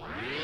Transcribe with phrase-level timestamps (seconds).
[0.00, 0.39] Wow.